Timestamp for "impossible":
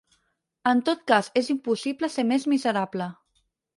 1.55-2.09